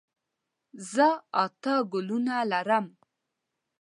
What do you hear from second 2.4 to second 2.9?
لرم.